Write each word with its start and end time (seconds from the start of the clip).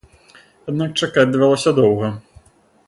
Аднак 0.71 0.97
чакаць 1.03 1.27
давялося 1.35 1.77
доўга. 1.81 2.13